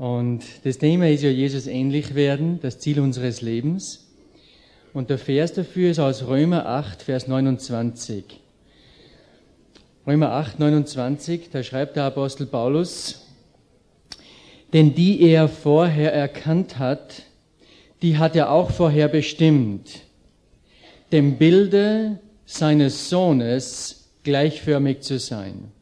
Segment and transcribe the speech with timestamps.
[0.00, 4.06] Und das Thema ist ja Jesus ähnlich werden, das Ziel unseres Lebens.
[4.94, 8.24] Und der Vers dafür ist aus Römer 8, Vers 29.
[10.06, 13.26] Römer 8, 29, da schreibt der Apostel Paulus,
[14.72, 17.24] denn die er vorher erkannt hat,
[18.00, 20.00] die hat er auch vorher bestimmt,
[21.12, 25.72] dem Bilde seines Sohnes gleichförmig zu sein.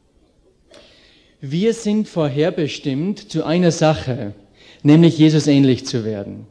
[1.40, 4.34] Wir sind vorherbestimmt zu einer Sache,
[4.82, 6.48] nämlich Jesus ähnlich zu werden.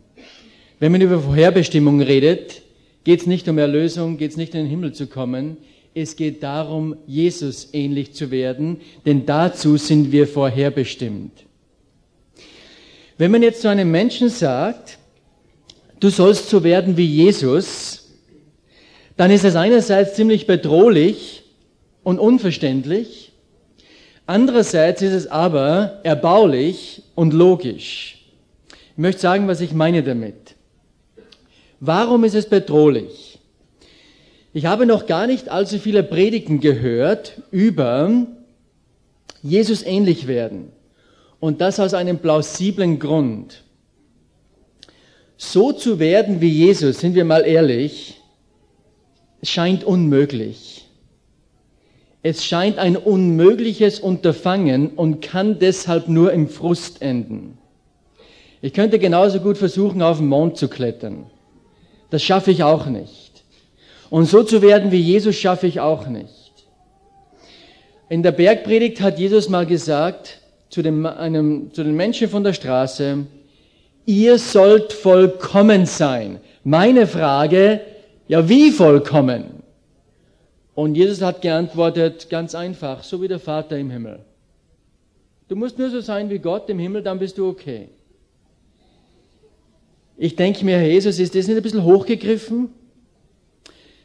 [0.80, 2.62] Wenn man über Vorherbestimmung redet,
[3.04, 5.58] geht es nicht um Erlösung, geht es nicht in den Himmel zu kommen,
[5.94, 11.34] es geht darum, Jesus ähnlich zu werden, denn dazu sind wir vorherbestimmt.
[13.18, 15.00] Wenn man jetzt zu einem Menschen sagt,
[16.00, 18.10] du sollst so werden wie Jesus,
[19.18, 21.44] dann ist es einerseits ziemlich bedrohlich
[22.04, 23.34] und unverständlich,
[24.28, 28.26] andererseits ist es aber erbaulich und logisch.
[28.70, 30.56] Ich möchte sagen, was ich meine damit.
[31.80, 33.40] Warum ist es bedrohlich?
[34.54, 38.26] Ich habe noch gar nicht allzu viele Predigten gehört über
[39.44, 40.72] Jesus ähnlich werden.
[41.40, 43.64] Und das aus einem plausiblen Grund.
[45.38, 48.20] So zu werden wie Jesus, sind wir mal ehrlich,
[49.44, 50.77] scheint unmöglich.
[52.30, 57.58] Es scheint ein unmögliches Unterfangen und kann deshalb nur im Frust enden.
[58.62, 61.28] Ich könnte genauso gut versuchen, auf den Mond zu klettern.
[62.10, 63.46] Das schaffe ich auch nicht.
[64.10, 66.52] Und so zu werden wie Jesus schaffe ich auch nicht.
[68.10, 72.52] In der Bergpredigt hat Jesus mal gesagt zu, dem, einem, zu den Menschen von der
[72.52, 73.20] Straße,
[74.06, 76.42] ihr sollt vollkommen sein.
[76.66, 77.80] Meine Frage,
[78.28, 79.57] ja wie vollkommen?
[80.78, 84.20] Und Jesus hat geantwortet, ganz einfach, so wie der Vater im Himmel.
[85.48, 87.90] Du musst nur so sein wie Gott im Himmel, dann bist du okay.
[90.18, 92.70] Ich denke mir, Jesus, ist das nicht ein bisschen hochgegriffen?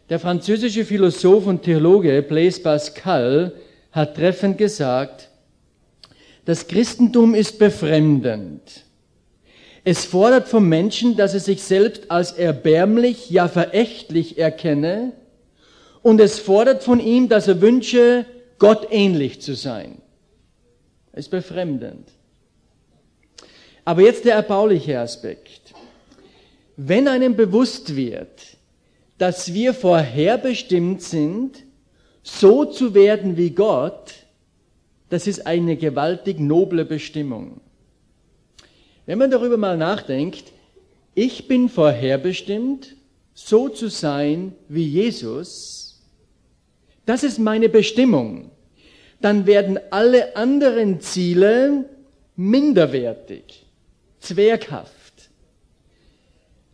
[0.09, 3.53] Der französische Philosoph und Theologe Blaise Pascal
[3.91, 5.28] hat treffend gesagt,
[6.47, 8.87] das Christentum ist befremdend.
[9.84, 15.12] Es fordert vom Menschen, dass er sich selbst als erbärmlich, ja verächtlich erkenne,
[16.03, 18.27] und es fordert von ihm, dass er wünsche,
[18.59, 20.01] Gott ähnlich zu sein.
[21.13, 22.09] Es ist befremdend.
[23.85, 25.75] Aber jetzt der erbauliche Aspekt.
[26.77, 28.57] Wenn einem bewusst wird,
[29.19, 31.65] dass wir vorherbestimmt sind,
[32.23, 34.15] so zu werden wie Gott,
[35.11, 37.61] das ist eine gewaltig noble Bestimmung.
[39.05, 40.45] Wenn man darüber mal nachdenkt,
[41.15, 42.97] ich bin vorherbestimmt,
[43.34, 45.81] so zu sein wie Jesus,
[47.07, 48.51] das ist meine Bestimmung,
[49.21, 51.89] dann werden alle anderen Ziele
[52.37, 53.67] minderwertig,
[54.21, 55.31] zwerghaft.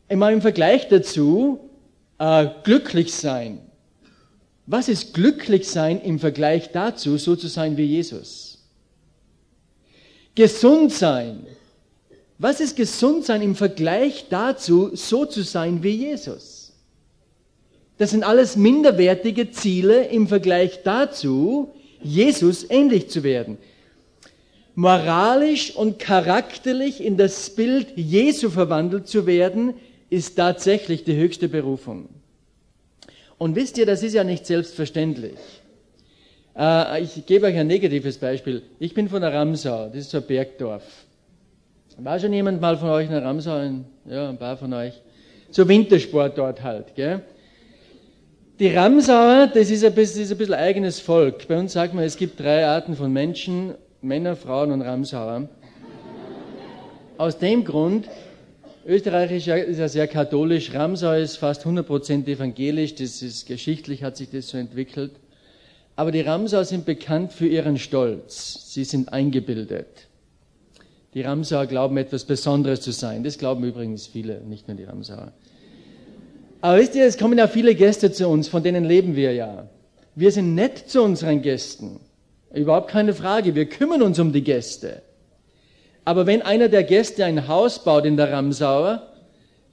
[0.09, 1.71] Immer im Vergleich dazu,
[2.19, 3.61] äh, glücklich sein.
[4.67, 8.59] Was ist glücklich sein im Vergleich dazu, so zu sein wie Jesus?
[10.35, 11.47] Gesund sein.
[12.39, 16.58] Was ist gesund sein im Vergleich dazu, so zu sein wie Jesus?
[17.99, 23.59] Das sind alles minderwertige Ziele im Vergleich dazu, Jesus ähnlich zu werden.
[24.77, 29.75] Moralisch und charakterlich in das Bild Jesu verwandelt zu werden,
[30.11, 32.09] ist tatsächlich die höchste Berufung.
[33.37, 35.39] Und wisst ihr, das ist ja nicht selbstverständlich.
[36.57, 38.63] Äh, ich gebe euch ein negatives Beispiel.
[38.79, 40.85] Ich bin von der Ramsau, das ist so ein Bergdorf.
[41.99, 43.71] War schon jemand mal von euch in der Ramsau?
[44.09, 44.95] Ja, ein paar von euch.
[45.51, 47.23] So Wintersport dort halt, gell?
[48.59, 51.47] Die Ramsauer, das ist ein, bisschen, ist ein bisschen eigenes Volk.
[51.47, 55.49] Bei uns sagt man, es gibt drei Arten von Menschen, Männer, Frauen und Ramsauer.
[57.19, 58.09] Aus dem Grund,
[58.85, 64.29] Österreich ist ja, sehr katholisch, Ramsau ist fast 100% evangelisch, das ist geschichtlich, hat sich
[64.29, 65.13] das so entwickelt.
[65.95, 68.73] Aber die Ramsauer sind bekannt für ihren Stolz.
[68.75, 70.09] Sie sind eingebildet.
[71.15, 73.23] Die Ramsauer glauben etwas Besonderes zu sein.
[73.23, 75.33] Das glauben übrigens viele, nicht nur die Ramsauer.
[76.61, 79.69] Aber wisst ihr, es kommen ja viele Gäste zu uns, von denen leben wir ja.
[80.15, 82.01] Wir sind nett zu unseren Gästen.
[82.53, 83.55] Überhaupt keine Frage.
[83.55, 85.03] Wir kümmern uns um die Gäste.
[86.05, 89.13] Aber wenn einer der Gäste ein Haus baut in der Ramsauer,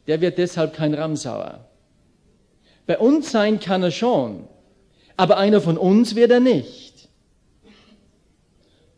[0.05, 1.65] der wird deshalb kein Ramsauer.
[2.85, 4.47] Bei uns sein kann er schon,
[5.17, 7.09] aber einer von uns wird er nicht.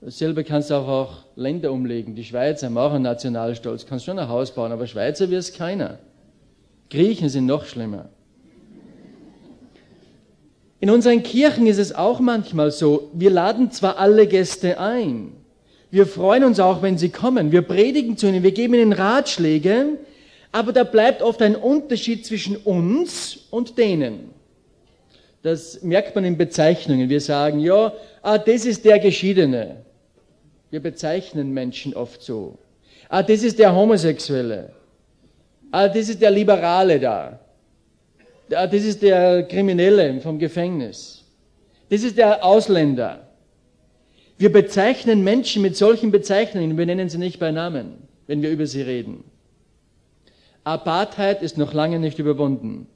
[0.01, 2.15] Dasselbe kannst du auch, Länder umlegen.
[2.15, 5.53] Die Schweizer haben auch einen Nationalstolz, kannst schon ein Haus bauen, aber Schweizer wird es
[5.53, 5.99] keiner.
[6.89, 8.09] Griechen sind noch schlimmer.
[10.79, 15.33] In unseren Kirchen ist es auch manchmal so, wir laden zwar alle Gäste ein,
[15.89, 17.51] Wir freuen uns auch, wenn sie kommen.
[17.51, 19.97] Wir predigen zu ihnen, wir geben ihnen Ratschläge,
[20.51, 24.31] aber da bleibt oft ein Unterschied zwischen uns und denen.
[25.43, 27.07] Das merkt man in Bezeichnungen.
[27.07, 29.85] Wir sagen, ja, ah, das ist der Geschiedene.
[30.71, 32.57] Wir bezeichnen Menschen oft so.
[33.07, 34.73] Ah, das ist der Homosexuelle.
[35.71, 37.39] Ah, das ist der Liberale da.
[38.53, 41.23] Ah, das ist der Kriminelle vom Gefängnis.
[41.89, 43.27] Das ist der Ausländer.
[44.37, 48.67] Wir bezeichnen Menschen mit solchen Bezeichnungen, wir nennen sie nicht bei Namen, wenn wir über
[48.67, 49.23] sie reden.
[50.63, 52.87] Apartheid ist noch lange nicht überwunden.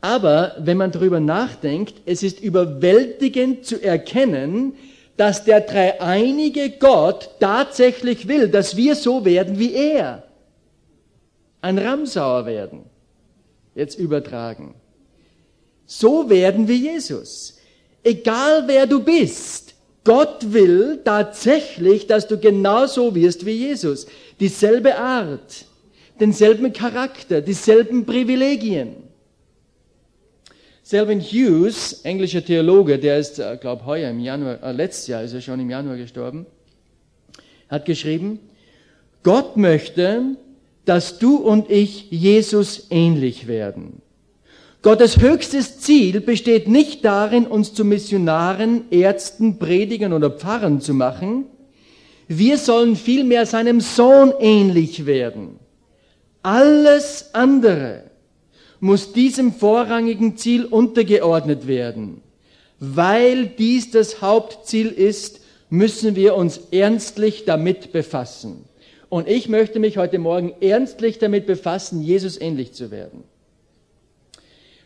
[0.00, 4.74] Aber wenn man darüber nachdenkt, es ist überwältigend zu erkennen,
[5.16, 10.25] dass der dreieinige Gott tatsächlich will, dass wir so werden wie er.
[11.66, 12.84] Ein Ramsauer werden.
[13.74, 14.76] Jetzt übertragen.
[15.84, 17.58] So werden wie Jesus.
[18.04, 19.74] Egal wer du bist,
[20.04, 24.06] Gott will tatsächlich, dass du genauso wirst wie Jesus.
[24.38, 25.64] Dieselbe Art,
[26.20, 28.98] denselben Charakter, dieselben Privilegien.
[30.84, 35.32] Selwyn Hughes, englischer Theologe, der ist, äh, glaube heuer im Januar, äh, letztes Jahr ist
[35.32, 36.46] er schon im Januar gestorben,
[37.68, 38.38] hat geschrieben,
[39.24, 40.36] Gott möchte,
[40.86, 44.00] dass du und ich Jesus ähnlich werden.
[44.82, 51.46] Gottes höchstes Ziel besteht nicht darin, uns zu Missionaren, Ärzten, Predigern oder Pfarrern zu machen.
[52.28, 55.58] Wir sollen vielmehr seinem Sohn ähnlich werden.
[56.42, 58.04] Alles andere
[58.78, 62.22] muss diesem vorrangigen Ziel untergeordnet werden.
[62.78, 68.64] Weil dies das Hauptziel ist, müssen wir uns ernstlich damit befassen.
[69.08, 73.24] Und ich möchte mich heute Morgen ernstlich damit befassen, Jesus ähnlich zu werden.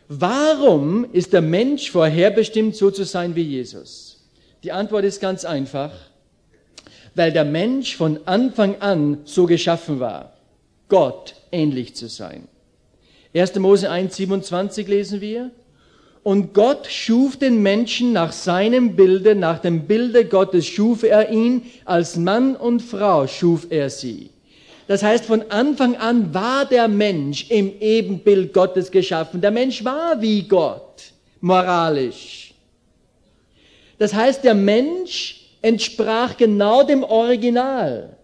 [0.07, 4.29] Warum ist der Mensch vorherbestimmt, so zu sein wie Jesus?
[4.63, 5.91] Die Antwort ist ganz einfach.
[7.15, 10.33] Weil der Mensch von Anfang an so geschaffen war,
[10.87, 12.47] Gott ähnlich zu sein.
[13.33, 13.55] 1.
[13.55, 15.51] Mose 1, 27 lesen wir.
[16.23, 21.63] Und Gott schuf den Menschen nach seinem Bilde, nach dem Bilde Gottes schuf er ihn,
[21.85, 24.29] als Mann und Frau schuf er sie.
[24.87, 29.41] Das heißt, von Anfang an war der Mensch im Ebenbild Gottes geschaffen.
[29.41, 32.53] Der Mensch war wie Gott, moralisch.
[33.97, 38.17] Das heißt, der Mensch entsprach genau dem Original.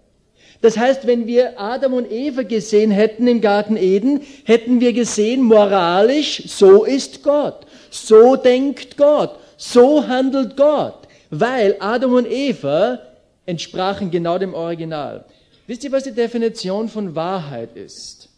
[0.61, 5.43] Das heißt, wenn wir Adam und Eva gesehen hätten im Garten Eden, hätten wir gesehen,
[5.43, 7.66] moralisch, so ist Gott,
[7.97, 12.99] so denkt Gott, so handelt Gott, weil Adam und Eva
[13.45, 15.25] entsprachen genau dem Original.
[15.65, 18.29] Wisst ihr, was die Definition von Wahrheit ist?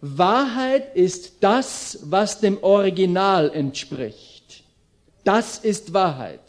[0.00, 4.62] Wahrheit ist das, was dem Original entspricht.
[5.24, 6.40] Das ist Wahrheit.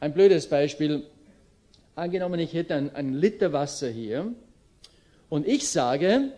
[0.00, 1.04] Ein blödes Beispiel.
[1.94, 4.32] Angenommen, ich hätte einen, einen Liter Wasser hier
[5.28, 6.32] und ich sage,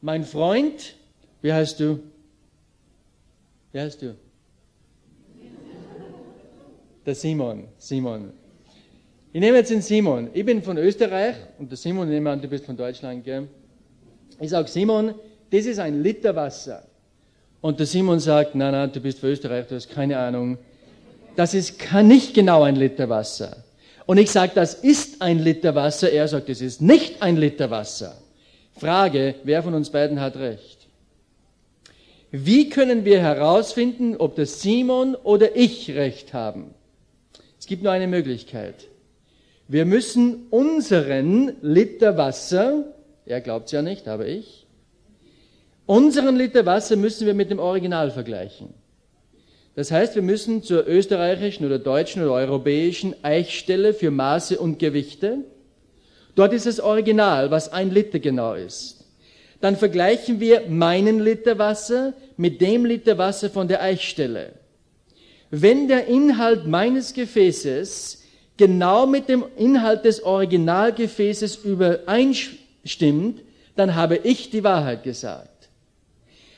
[0.00, 0.94] mein Freund,
[1.42, 2.00] wie heißt du?
[3.72, 4.16] Wie heißt du?
[7.06, 8.32] Der Simon, Simon.
[9.32, 10.28] Ich nehme jetzt den Simon.
[10.34, 13.48] Ich bin von Österreich und der Simon, ich nehme an, du bist von Deutschland, gell?
[14.38, 15.14] Ich sage, Simon,
[15.50, 16.82] das ist ein Liter Wasser.
[17.62, 20.58] Und der Simon sagt, nein, nein, du bist von Österreich, du hast keine Ahnung.
[21.36, 23.64] Das ist nicht genau ein Liter Wasser.
[24.04, 26.10] Und ich sage, das ist ein Liter Wasser.
[26.10, 28.16] Er sagt, es ist nicht ein Liter Wasser.
[28.76, 30.88] Frage, wer von uns beiden hat recht?
[32.30, 36.74] Wie können wir herausfinden, ob das Simon oder ich recht haben?
[37.70, 38.88] Es gibt nur eine Möglichkeit.
[39.68, 44.66] Wir müssen unseren Liter Wasser, er glaubt es ja nicht, aber ich,
[45.86, 48.74] unseren Liter Wasser müssen wir mit dem Original vergleichen.
[49.76, 55.44] Das heißt, wir müssen zur österreichischen oder deutschen oder europäischen Eichstelle für Maße und Gewichte.
[56.34, 59.04] Dort ist das Original, was ein Liter genau ist.
[59.60, 64.54] Dann vergleichen wir meinen Liter Wasser mit dem Liter Wasser von der Eichstelle.
[65.50, 68.22] Wenn der Inhalt meines Gefäßes
[68.56, 73.42] genau mit dem Inhalt des Originalgefäßes übereinstimmt,
[73.74, 75.68] dann habe ich die Wahrheit gesagt.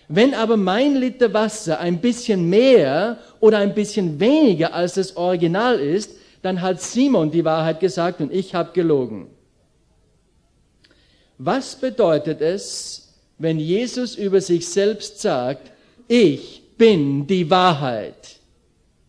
[0.09, 5.79] Wenn aber mein Liter Wasser ein bisschen mehr oder ein bisschen weniger als das Original
[5.79, 6.11] ist,
[6.43, 9.29] dann hat Simon die Wahrheit gesagt und ich habe gelogen.
[11.39, 15.73] Was bedeutet es, wenn Jesus über sich selbst sagt,
[16.09, 18.42] ich bin die Wahrheit?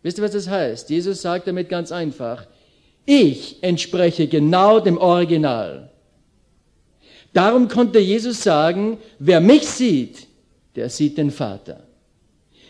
[0.04, 0.88] Wisst ihr, was das heißt?
[0.90, 2.46] Jesus sagt damit ganz einfach,
[3.04, 5.90] ich entspreche genau dem Original.
[7.32, 10.28] Darum konnte Jesus sagen, wer mich sieht,
[10.76, 11.82] der sieht den Vater.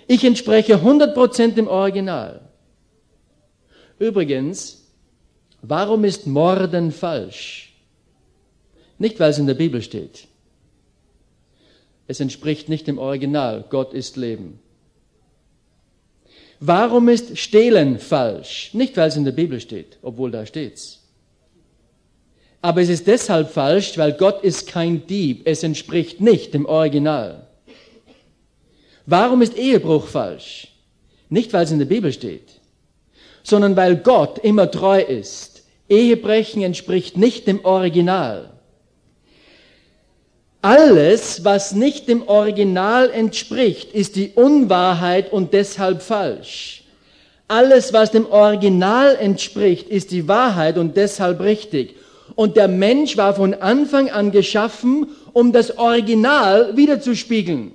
[0.06, 2.40] Ich entspreche 100% dem Original.
[3.98, 4.84] Übrigens,
[5.66, 7.72] Warum ist Morden falsch?
[8.98, 10.28] Nicht, weil es in der Bibel steht.
[12.06, 13.64] Es entspricht nicht dem Original.
[13.70, 14.60] Gott ist Leben.
[16.66, 18.70] Warum ist Stehlen falsch?
[18.72, 21.02] Nicht, weil es in der Bibel steht, obwohl da steht's.
[22.62, 25.42] Aber es ist deshalb falsch, weil Gott ist kein Dieb.
[25.44, 27.48] Es entspricht nicht dem Original.
[29.04, 30.68] Warum ist Ehebruch falsch?
[31.28, 32.48] Nicht, weil es in der Bibel steht,
[33.42, 35.64] sondern weil Gott immer treu ist.
[35.90, 38.53] Ehebrechen entspricht nicht dem Original.
[40.64, 46.84] Alles, was nicht dem Original entspricht, ist die Unwahrheit und deshalb falsch.
[47.48, 51.96] Alles, was dem Original entspricht, ist die Wahrheit und deshalb richtig.
[52.34, 57.72] Und der Mensch war von Anfang an geschaffen, um das Original wiederzuspiegeln.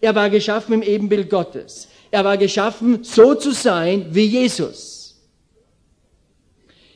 [0.00, 1.88] Er war geschaffen im Ebenbild Gottes.
[2.10, 5.14] Er war geschaffen, so zu sein wie Jesus.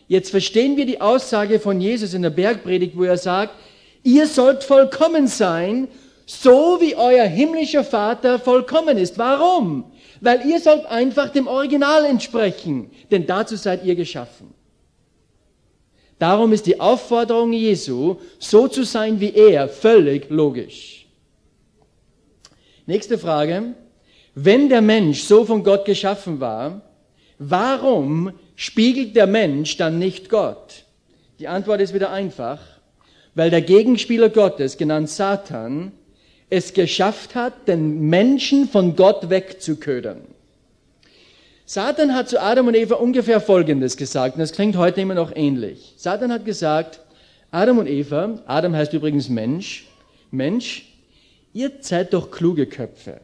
[0.09, 3.54] Jetzt verstehen wir die Aussage von Jesus in der Bergpredigt, wo er sagt,
[4.02, 5.88] Ihr sollt vollkommen sein,
[6.26, 9.18] so wie euer himmlischer Vater vollkommen ist.
[9.18, 9.92] Warum?
[10.21, 14.54] Weil ihr sollt einfach dem Original entsprechen, denn dazu seid ihr geschaffen.
[16.18, 21.09] Darum ist die Aufforderung Jesu, so zu sein wie er, völlig logisch.
[22.87, 23.75] Nächste Frage.
[24.35, 26.82] Wenn der Mensch so von Gott geschaffen war,
[27.38, 30.85] warum spiegelt der Mensch dann nicht Gott?
[31.38, 32.61] Die Antwort ist wieder einfach
[33.35, 35.93] weil der Gegenspieler Gottes, genannt Satan,
[36.51, 40.21] es geschafft hat, den Menschen von Gott wegzuködern.
[41.65, 45.35] Satan hat zu Adam und Eva ungefähr Folgendes gesagt, und das klingt heute immer noch
[45.35, 45.95] ähnlich.
[45.97, 47.01] Satan hat gesagt,
[47.51, 49.87] Adam und Eva, Adam heißt übrigens Mensch,
[50.31, 50.93] Mensch,
[51.55, 53.21] ihr seid doch kluge Köpfe.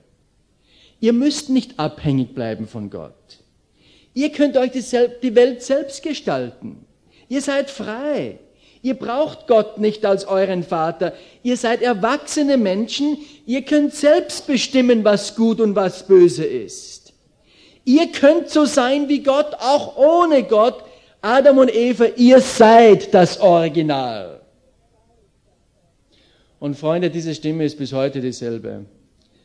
[1.01, 3.13] Ihr müsst nicht abhängig bleiben von Gott.
[4.15, 6.85] Ihr könnt euch die Welt selbst gestalten.
[7.29, 8.39] Ihr seid frei.
[8.83, 11.13] Ihr braucht Gott nicht als euren Vater.
[11.43, 13.19] Ihr seid erwachsene Menschen.
[13.47, 17.13] Ihr könnt selbst bestimmen, was gut und was böse ist.
[17.85, 20.85] Ihr könnt so sein wie Gott, auch ohne Gott.
[21.21, 24.41] Adam und Eva, ihr seid das Original.
[26.61, 28.85] Und Freunde, diese Stimme ist bis heute dieselbe.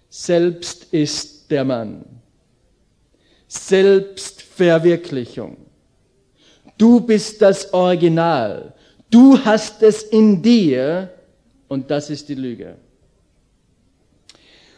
[0.10, 2.06] Selbst ist der Mann.
[3.48, 5.58] Selbstverwirklichung.
[6.78, 8.74] Du bist das Original.
[9.14, 11.14] Du hast es in dir
[11.68, 12.78] und das ist die Lüge.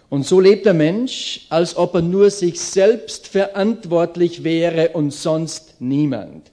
[0.09, 5.75] Und so lebt der Mensch, als ob er nur sich selbst verantwortlich wäre und sonst
[5.79, 6.51] niemand.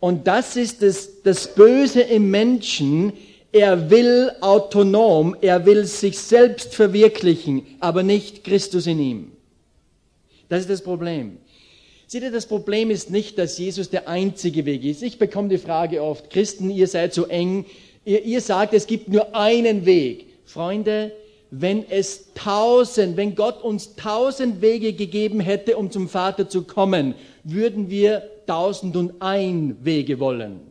[0.00, 3.12] Und das ist das, das Böse im Menschen.
[3.52, 9.32] Er will autonom, er will sich selbst verwirklichen, aber nicht Christus in ihm.
[10.48, 11.36] Das ist das Problem.
[12.10, 15.00] Seht ihr, das Problem ist nicht, dass Jesus der einzige Weg ist.
[15.00, 17.66] Ich bekomme die Frage oft, Christen, ihr seid so eng,
[18.04, 20.26] ihr, ihr sagt, es gibt nur einen Weg.
[20.44, 21.12] Freunde,
[21.52, 27.14] wenn es tausend, wenn Gott uns tausend Wege gegeben hätte, um zum Vater zu kommen,
[27.44, 30.62] würden wir tausend und ein Wege wollen.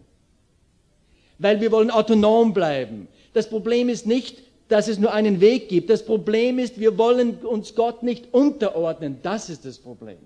[1.38, 3.08] Weil wir wollen autonom bleiben.
[3.32, 5.90] Das Problem ist nicht, dass es nur einen Weg gibt.
[5.90, 9.20] Das Problem ist, wir wollen uns Gott nicht unterordnen.
[9.24, 10.18] Das ist das Problem.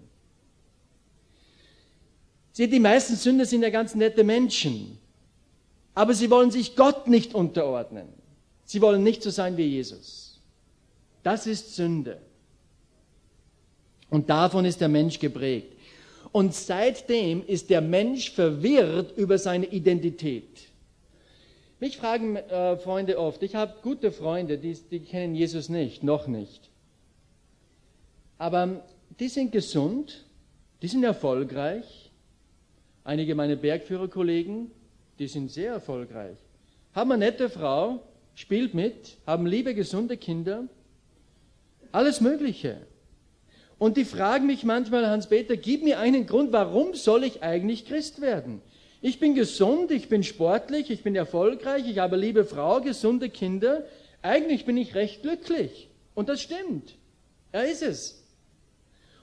[2.54, 5.00] Seht, die meisten Sünder sind ja ganz nette Menschen.
[5.96, 8.08] Aber sie wollen sich Gott nicht unterordnen.
[8.64, 10.40] Sie wollen nicht so sein wie Jesus.
[11.24, 12.20] Das ist Sünde.
[14.10, 15.74] Und davon ist der Mensch geprägt.
[16.32, 20.48] Und seitdem ist der Mensch verwirrt über seine Identität.
[21.80, 26.28] Mich fragen äh, Freunde oft, ich habe gute Freunde, die, die kennen Jesus nicht, noch
[26.28, 26.70] nicht.
[28.38, 28.84] Aber
[29.20, 30.26] die sind gesund,
[30.82, 32.03] die sind erfolgreich,
[33.04, 34.72] Einige meiner Bergführerkollegen,
[35.20, 36.38] die sind sehr erfolgreich,
[36.94, 38.02] haben eine nette Frau,
[38.36, 40.64] spielt mit, haben liebe, gesunde Kinder,
[41.92, 42.78] alles Mögliche.
[43.78, 48.22] Und die fragen mich manchmal, Hans-Peter, gib mir einen Grund, warum soll ich eigentlich Christ
[48.22, 48.62] werden?
[49.02, 53.84] Ich bin gesund, ich bin sportlich, ich bin erfolgreich, ich habe liebe Frau, gesunde Kinder.
[54.22, 55.90] Eigentlich bin ich recht glücklich.
[56.14, 56.96] Und das stimmt.
[57.52, 58.23] Er ist es.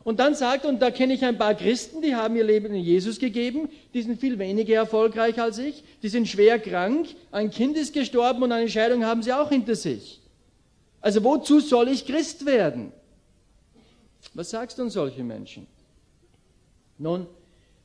[0.02, 2.82] Und dann sagt, und da kenne ich ein paar Christen, die haben ihr Leben in
[2.82, 7.76] Jesus gegeben, die sind viel weniger erfolgreich als ich, die sind schwer krank, ein Kind
[7.76, 10.20] ist gestorben und eine Scheidung haben sie auch hinter sich.
[11.02, 12.92] Also wozu soll ich Christ werden?
[14.34, 15.66] Was sagst du an solche Menschen?
[16.98, 17.26] Nun,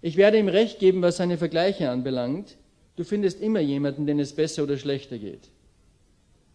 [0.02, 2.58] ich werde ihm recht geben, was seine Vergleiche anbelangt.
[2.96, 5.50] Du findest immer jemanden, den es besser oder schlechter geht.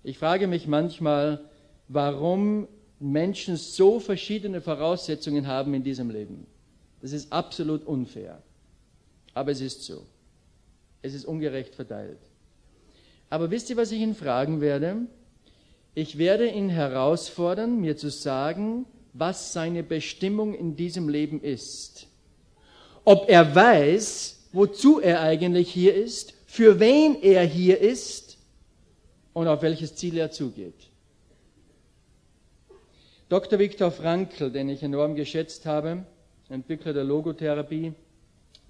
[0.04, 1.40] Ich frage mich manchmal,
[1.88, 2.68] warum
[3.00, 6.46] Menschen so verschiedene Voraussetzungen haben in diesem Leben.
[7.00, 8.42] Das ist absolut unfair.
[9.32, 10.06] Aber es ist so.
[11.02, 12.18] Es ist ungerecht verteilt.
[13.30, 15.06] Aber wisst ihr, was ich ihn fragen werde?
[15.94, 22.06] Ich werde ihn herausfordern, mir zu sagen, was seine Bestimmung in diesem Leben ist.
[23.04, 28.38] Ob er weiß, wozu er eigentlich hier ist, für wen er hier ist
[29.32, 30.89] und auf welches Ziel er zugeht.
[33.30, 33.60] Dr.
[33.60, 36.04] Viktor Frankl, den ich enorm geschätzt habe,
[36.48, 37.92] Entwickler der Logotherapie,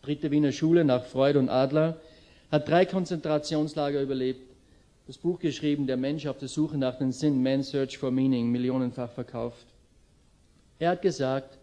[0.03, 1.99] dritte Wiener Schule nach Freud und Adler,
[2.53, 4.43] hat drei Konzentrationslager überlebt,
[5.07, 8.51] das Buch geschrieben, Der Mensch auf der Suche nach dem Sinn, Man's Search for Meaning,
[8.51, 9.65] millionenfach verkauft.
[10.79, 11.57] Er hat gesagt,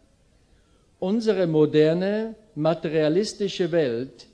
[0.97, 4.25] unsere moderne, materialistische Welt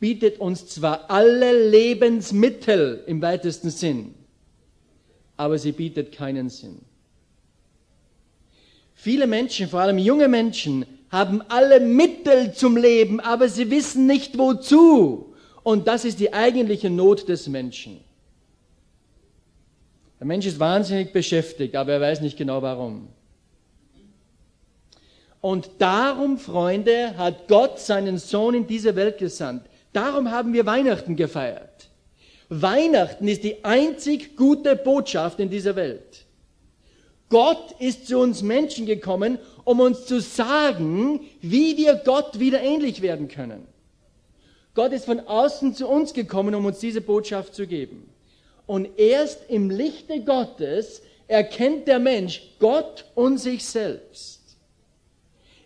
[0.00, 4.16] bietet uns zwar alle Lebensmittel im weitesten Sinn,
[5.36, 6.87] aber sie bietet keinen Sinn.
[9.00, 14.36] Viele Menschen, vor allem junge Menschen, haben alle Mittel zum Leben, aber sie wissen nicht
[14.36, 15.34] wozu.
[15.62, 18.00] Und das ist die eigentliche Not des Menschen.
[20.18, 23.06] Der Mensch ist wahnsinnig beschäftigt, aber er weiß nicht genau warum.
[25.40, 29.62] Und darum, Freunde, hat Gott seinen Sohn in diese Welt gesandt.
[29.92, 31.88] Darum haben wir Weihnachten gefeiert.
[32.48, 36.24] Weihnachten ist die einzig gute Botschaft in dieser Welt.
[37.28, 43.02] Gott ist zu uns Menschen gekommen, um uns zu sagen, wie wir Gott wieder ähnlich
[43.02, 43.66] werden können.
[44.74, 48.08] Gott ist von außen zu uns gekommen, um uns diese Botschaft zu geben.
[48.66, 54.40] Und erst im Lichte Gottes erkennt der Mensch Gott und sich selbst.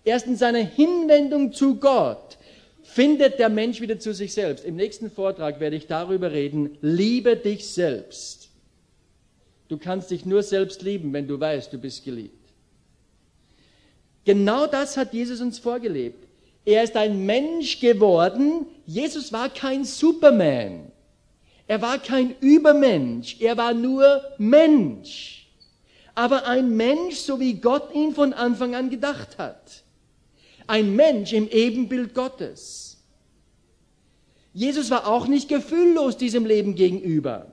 [0.05, 2.39] Erst in seiner Hinwendung zu Gott
[2.83, 4.65] findet der Mensch wieder zu sich selbst.
[4.65, 8.42] Im nächsten Vortrag werde ich darüber reden, liebe dich selbst.
[9.73, 12.53] Du kannst dich nur selbst lieben, wenn du weißt, du bist geliebt.
[14.27, 16.29] Genau das hat Jesus uns vorgelebt.
[16.67, 18.67] Er ist ein Mensch geworden.
[18.85, 20.93] Jesus war kein Superman.
[21.67, 23.39] Er war kein Übermensch.
[23.41, 25.49] Er war nur Mensch.
[26.15, 29.83] Aber ein Mensch, so wie Gott ihn von Anfang an gedacht hat
[30.67, 32.97] ein Mensch im Ebenbild Gottes.
[34.55, 37.52] Jesus war auch nicht gefühllos diesem Leben gegenüber.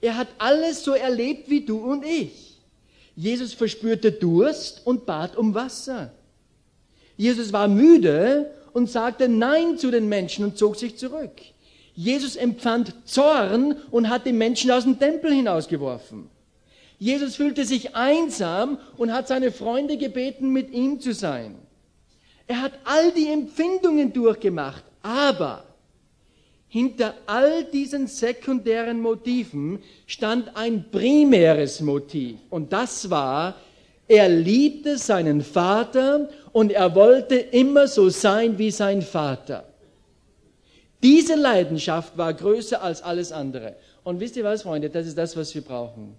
[0.00, 2.58] Er hat alles so erlebt wie du und ich.
[3.14, 6.12] Jesus verspürte Durst und bat um Wasser.
[7.16, 11.32] Jesus war müde und sagte Nein zu den Menschen und zog sich zurück.
[11.94, 16.28] Jesus empfand Zorn und hat die Menschen aus dem Tempel hinausgeworfen.
[16.98, 21.56] Jesus fühlte sich einsam und hat seine Freunde gebeten, mit ihm zu sein.
[22.46, 25.64] Er hat all die Empfindungen durchgemacht, aber
[26.76, 33.54] hinter all diesen sekundären Motiven stand ein primäres Motiv und das war,
[34.06, 39.64] er liebte seinen Vater und er wollte immer so sein wie sein Vater.
[41.02, 43.76] Diese Leidenschaft war größer als alles andere.
[44.04, 46.14] Und wisst ihr was, Freunde, das ist das, was wir brauchen.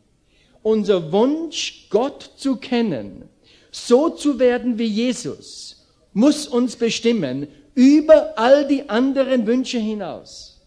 [0.63, 3.29] Unser Wunsch, Gott zu kennen,
[3.69, 10.59] so zu werden wie Jesus, muss uns bestimmen über all die anderen Wünsche hinaus.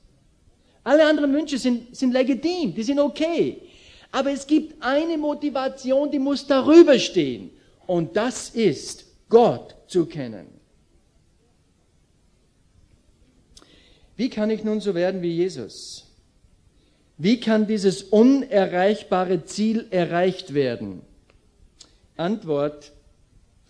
[0.84, 3.62] Alle anderen Wünsche sind, sind legitim, die sind okay.
[4.12, 7.50] Aber es gibt eine Motivation, die muss darüber stehen.
[7.88, 10.46] Und das ist, Gott zu kennen.
[14.16, 16.06] Wie kann ich nun so werden wie Jesus?
[17.18, 21.02] Wie kann dieses unerreichbare Ziel erreicht werden?
[22.16, 22.92] Antwort,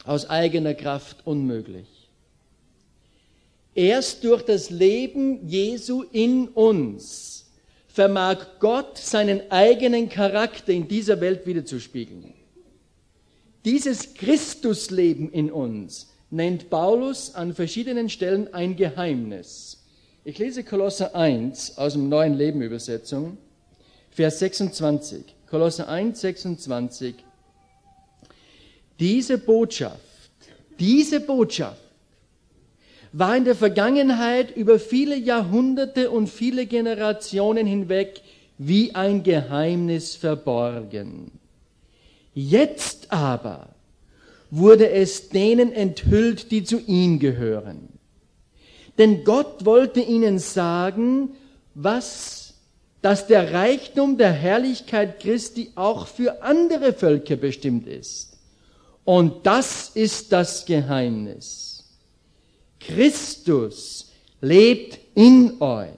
[0.05, 2.00] aus eigener Kraft unmöglich.
[3.75, 7.47] Erst durch das Leben Jesu in uns
[7.87, 12.35] vermag Gott seinen eigenen Charakter in dieser Welt wiederzuspiegeln.
[13.65, 19.85] Dieses Christusleben in uns nennt Paulus an verschiedenen Stellen ein Geheimnis.
[20.25, 23.39] Ich lese Kolosser 1 aus dem neuen Leben Übersetzung,
[24.11, 25.25] Vers 26.
[25.49, 27.15] Kolosser 1, 26.
[28.99, 30.01] Diese Botschaft,
[30.79, 31.90] diese Botschaft
[33.13, 38.23] war in der Vergangenheit über viele Jahrhunderte und viele Generationen hinweg
[38.59, 41.33] wie ein Geheimnis verborgen.
[42.35, 43.71] Jetzt aber
[44.51, 47.89] wurde es denen enthüllt, die zu ihm gehören.
[48.99, 51.31] Denn Gott wollte ihnen sagen,
[51.75, 52.55] was,
[53.03, 58.37] dass der Reichtum der Herrlichkeit Christi auch für andere Völker bestimmt ist.
[59.05, 61.70] Und das ist das Geheimnis.
[62.81, 65.89] Christus lebt in euch.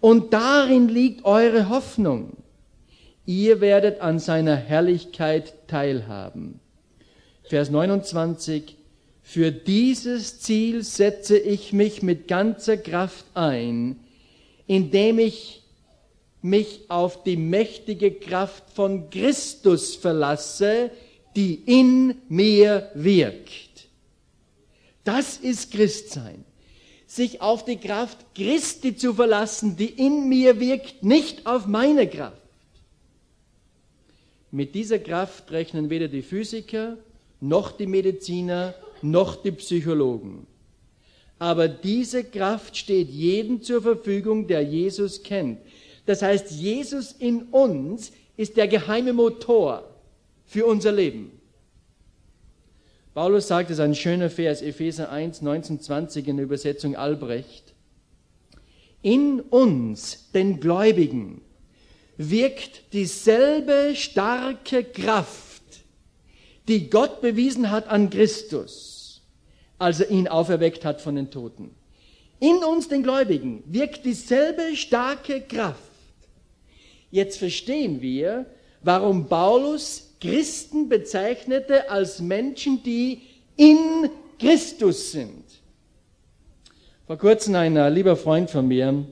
[0.00, 2.36] Und darin liegt eure Hoffnung.
[3.26, 6.60] Ihr werdet an seiner Herrlichkeit teilhaben.
[7.44, 8.76] Vers 29.
[9.22, 14.00] Für dieses Ziel setze ich mich mit ganzer Kraft ein,
[14.66, 15.62] indem ich
[16.42, 20.90] mich auf die mächtige Kraft von Christus verlasse,
[21.36, 23.69] die in mir wirkt.
[25.04, 26.44] Das ist Christsein.
[27.06, 32.40] Sich auf die Kraft Christi zu verlassen, die in mir wirkt, nicht auf meine Kraft.
[34.52, 36.96] Mit dieser Kraft rechnen weder die Physiker,
[37.40, 40.46] noch die Mediziner, noch die Psychologen.
[41.38, 45.58] Aber diese Kraft steht jedem zur Verfügung, der Jesus kennt.
[46.04, 49.84] Das heißt, Jesus in uns ist der geheime Motor
[50.46, 51.39] für unser Leben.
[53.12, 57.74] Paulus sagt, es ist ein schöner Vers, Epheser 1, 19, 20 in der Übersetzung Albrecht.
[59.02, 61.42] In uns, den Gläubigen,
[62.16, 65.62] wirkt dieselbe starke Kraft,
[66.68, 69.22] die Gott bewiesen hat an Christus,
[69.78, 71.74] als er ihn auferweckt hat von den Toten.
[72.38, 75.78] In uns, den Gläubigen, wirkt dieselbe starke Kraft.
[77.10, 78.46] Jetzt verstehen wir,
[78.82, 83.22] warum Paulus Christen bezeichnete als Menschen, die
[83.56, 85.44] in Christus sind.
[87.06, 89.04] Vor kurzem ein äh, lieber Freund von mir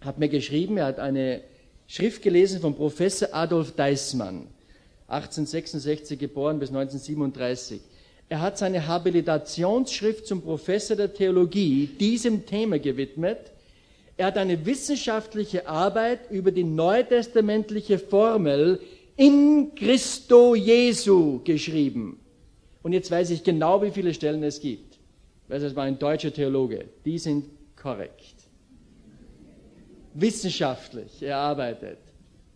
[0.00, 1.42] hat mir geschrieben, er hat eine
[1.86, 4.46] Schrift gelesen von Professor Adolf Deismann,
[5.08, 7.80] 1866 geboren bis 1937.
[8.28, 13.38] Er hat seine Habilitationsschrift zum Professor der Theologie diesem Thema gewidmet.
[14.18, 18.80] Er hat eine wissenschaftliche Arbeit über die neutestamentliche Formel
[19.18, 22.18] in Christo Jesu geschrieben.
[22.82, 24.98] Und jetzt weiß ich genau, wie viele Stellen es gibt.
[25.48, 26.86] Weil es war ein deutscher Theologe.
[27.04, 27.44] Die sind
[27.76, 28.38] korrekt
[30.20, 31.98] wissenschaftlich erarbeitet.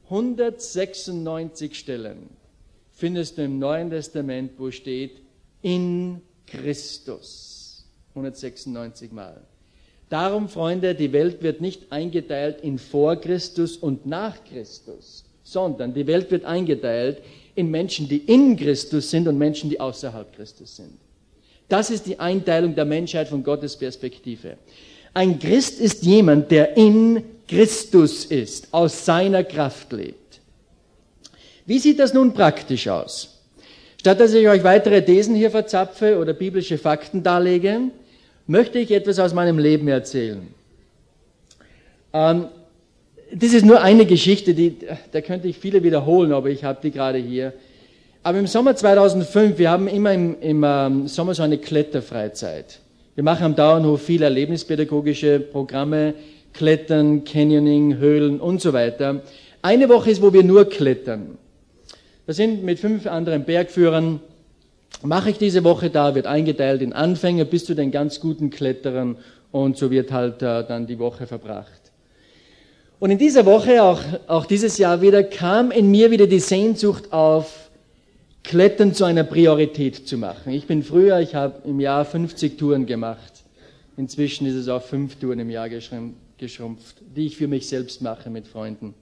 [0.04, 2.28] 196 Stellen
[2.90, 5.22] findest du im Neuen Testament, wo steht
[5.62, 7.86] in Christus.
[8.10, 9.40] 196 Mal.
[10.08, 16.06] Darum, Freunde, die Welt wird nicht eingeteilt in vor Christus und nach Christus, sondern die
[16.06, 17.18] Welt wird eingeteilt
[17.54, 20.98] in Menschen, die in Christus sind und Menschen, die außerhalb Christus sind.
[21.68, 24.56] Das ist die Einteilung der Menschheit von Gottes Perspektive.
[25.14, 30.40] Ein Christ ist jemand, der in Christus ist, aus seiner Kraft lebt.
[31.66, 33.40] Wie sieht das nun praktisch aus?
[34.00, 37.82] Statt dass ich euch weitere Thesen hier verzapfe oder biblische Fakten darlege,
[38.46, 40.48] möchte ich etwas aus meinem Leben erzählen.
[42.12, 42.48] Ähm,
[43.34, 44.76] das ist nur eine Geschichte, die,
[45.10, 47.54] da könnte ich viele wiederholen, aber ich habe die gerade hier.
[48.22, 52.78] Aber im Sommer 2005, wir haben immer im, im ähm, Sommer so eine Kletterfreizeit.
[53.14, 56.14] Wir machen am Dauernhof viele erlebnispädagogische Programme,
[56.52, 59.22] Klettern, Canyoning, Höhlen und so weiter.
[59.62, 61.38] Eine Woche ist, wo wir nur klettern.
[62.26, 64.20] Da sind mit fünf anderen Bergführern,
[65.02, 69.16] mache ich diese Woche da, wird eingeteilt in Anfänger bis zu den ganz guten Kletterern
[69.50, 71.81] und so wird halt äh, dann die Woche verbracht.
[73.02, 77.12] Und in dieser Woche, auch, auch dieses Jahr wieder, kam in mir wieder die Sehnsucht
[77.12, 77.68] auf,
[78.44, 80.52] Klettern zu einer Priorität zu machen.
[80.52, 83.42] Ich bin früher, ich habe im Jahr 50 Touren gemacht.
[83.96, 88.30] Inzwischen ist es auf fünf Touren im Jahr geschrumpft, die ich für mich selbst mache
[88.30, 88.94] mit Freunden.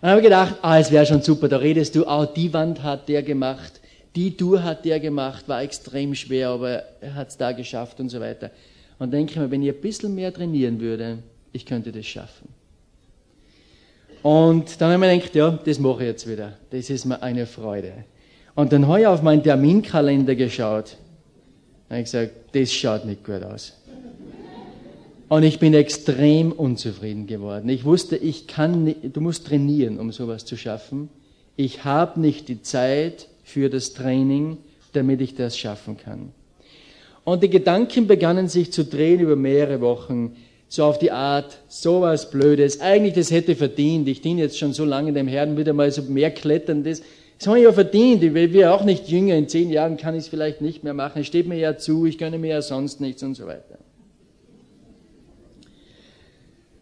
[0.00, 3.06] Und habe gedacht, ah, es wäre schon super, da redest du, ah, die Wand hat
[3.10, 3.82] der gemacht,
[4.16, 8.08] die Tour hat der gemacht, war extrem schwer, aber er hat es da geschafft und
[8.08, 8.50] so weiter.
[8.98, 11.18] Und denke ich mir, wenn ich ein bisschen mehr trainieren würde,
[11.54, 12.48] ich könnte das schaffen.
[14.22, 16.58] Und dann habe ich mir gedacht, ja, das mache ich jetzt wieder.
[16.70, 17.92] Das ist mir eine Freude.
[18.54, 20.96] Und dann habe ich auf meinen Terminkalender geschaut.
[21.88, 23.74] Und habe gesagt, das schaut nicht gut aus.
[25.28, 27.68] Und ich bin extrem unzufrieden geworden.
[27.68, 31.08] Ich wusste, ich kann, nicht, du musst trainieren, um sowas zu schaffen.
[31.56, 34.58] Ich habe nicht die Zeit für das Training,
[34.92, 36.32] damit ich das schaffen kann.
[37.24, 40.36] Und die Gedanken begannen sich zu drehen über mehrere Wochen,
[40.68, 42.80] so auf die Art, sowas Blödes.
[42.80, 44.08] Eigentlich, das hätte verdient.
[44.08, 46.84] Ich diene jetzt schon so lange dem Herrn, wieder mal so mehr klettern.
[46.84, 47.02] Das,
[47.38, 48.22] das habe ich ja verdient.
[48.22, 49.34] Ich bin auch nicht jünger.
[49.36, 51.20] In zehn Jahren kann ich es vielleicht nicht mehr machen.
[51.20, 52.06] Es steht mir ja zu.
[52.06, 53.78] Ich gönne mir ja sonst nichts und so weiter.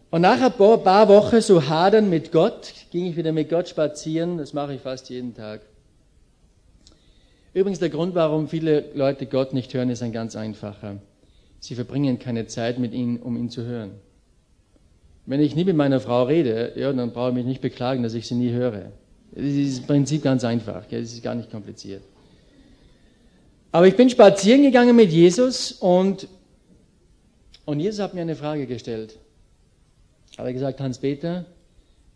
[0.09, 4.37] Und nach ein paar Wochen so hadern mit Gott, ging ich wieder mit Gott spazieren.
[4.37, 5.61] Das mache ich fast jeden Tag.
[7.55, 10.97] Übrigens, der Grund, warum viele Leute Gott nicht hören, ist ein ganz einfacher.
[11.63, 13.91] Sie verbringen keine Zeit mit ihm, um ihn zu hören.
[15.25, 18.13] Wenn ich nie mit meiner Frau rede, ja, dann brauche ich mich nicht beklagen, dass
[18.13, 18.91] ich sie nie höre.
[19.31, 20.83] Das ist im Prinzip ganz einfach.
[20.91, 22.03] Es ist gar nicht kompliziert.
[23.71, 26.27] Aber ich bin spazieren gegangen mit Jesus und,
[27.65, 29.17] und Jesus hat mir eine Frage gestellt
[30.37, 31.45] habe ich gesagt, Hans-Peter,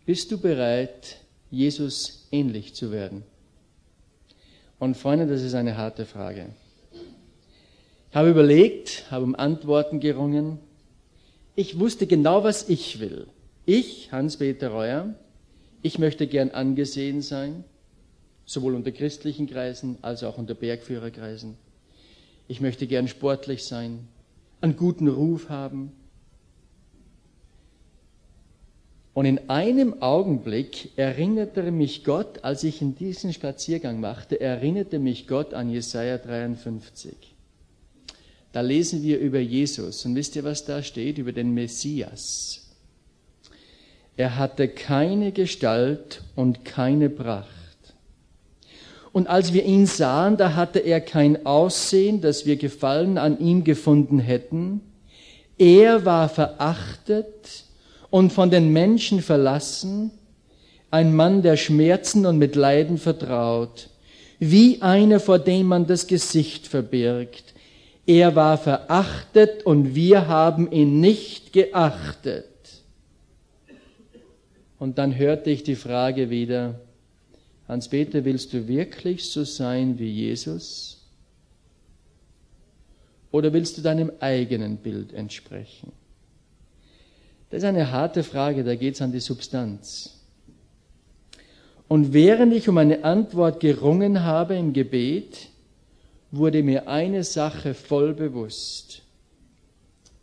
[0.04, 1.18] bist du bereit,
[1.50, 3.22] Jesus ähnlich zu werden?
[4.78, 6.46] Und Freunde, das ist eine harte Frage.
[8.12, 10.58] Habe überlegt, habe um Antworten gerungen.
[11.54, 13.26] Ich wusste genau, was ich will.
[13.66, 15.14] Ich, Hans-Peter Reuer,
[15.82, 17.64] ich möchte gern angesehen sein,
[18.46, 21.56] sowohl unter christlichen Kreisen als auch unter Bergführerkreisen.
[22.48, 24.08] Ich möchte gern sportlich sein,
[24.62, 25.92] einen guten Ruf haben.
[29.12, 35.26] Und in einem Augenblick erinnerte mich Gott, als ich in diesen Spaziergang machte, erinnerte mich
[35.26, 37.27] Gott an Jesaja 53.
[38.52, 40.04] Da lesen wir über Jesus.
[40.04, 41.18] Und wisst ihr, was da steht?
[41.18, 42.68] Über den Messias.
[44.16, 47.48] Er hatte keine Gestalt und keine Pracht.
[49.12, 53.64] Und als wir ihn sahen, da hatte er kein Aussehen, dass wir Gefallen an ihm
[53.64, 54.80] gefunden hätten.
[55.56, 57.64] Er war verachtet
[58.10, 60.10] und von den Menschen verlassen,
[60.90, 63.90] ein Mann, der Schmerzen und mit Leiden vertraut,
[64.38, 67.54] wie einer, vor dem man das Gesicht verbirgt.
[68.08, 72.46] Er war verachtet und wir haben ihn nicht geachtet.
[74.78, 76.80] Und dann hörte ich die Frage wieder,
[77.68, 81.06] Hans-Peter, willst du wirklich so sein wie Jesus?
[83.30, 85.92] Oder willst du deinem eigenen Bild entsprechen?
[87.50, 90.14] Das ist eine harte Frage, da geht es an die Substanz.
[91.88, 95.50] Und während ich um eine Antwort gerungen habe im Gebet,
[96.30, 99.02] wurde mir eine Sache voll bewusst.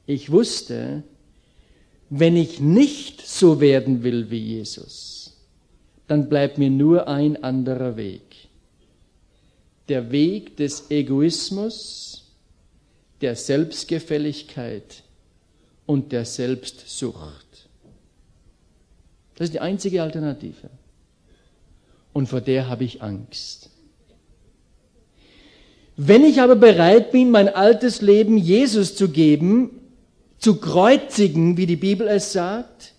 [0.06, 1.04] Ich wusste,
[2.10, 5.36] wenn ich nicht so werden will wie Jesus,
[6.08, 8.48] dann bleibt mir nur ein anderer Weg.
[9.90, 12.32] Der Weg des Egoismus,
[13.22, 15.04] der Selbstgefälligkeit
[15.86, 17.68] und der Selbstsucht.
[19.36, 20.70] Das ist die einzige Alternative.
[22.14, 23.65] Und vor der habe ich Angst.
[25.98, 29.70] Wenn ich aber bereit bin, mein altes Leben Jesus zu geben,
[30.40, 32.94] zu kreuzigen, wie die Bibel es sagt,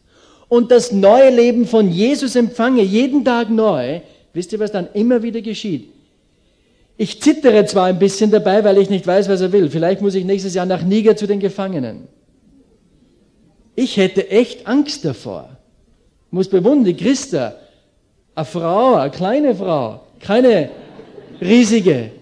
[0.48, 4.00] und das neue Leben von Jesus empfange, jeden Tag neu,
[4.32, 5.90] wisst ihr, was dann immer wieder geschieht?
[6.96, 9.68] Ich zittere zwar ein bisschen dabei, weil ich nicht weiß, was er will.
[9.68, 12.08] Vielleicht muss ich nächstes Jahr nach Niger zu den Gefangenen.
[13.74, 15.50] Ich hätte echt Angst davor.
[16.28, 17.56] Ich muss bewundern, die Christa,
[18.34, 20.70] eine Frau, eine kleine Frau, keine
[21.40, 22.12] riesige,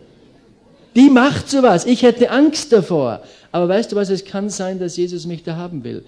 [0.94, 1.86] die macht sowas.
[1.86, 3.22] Ich hätte Angst davor.
[3.52, 6.04] Aber weißt du was, es kann sein, dass Jesus mich da haben will.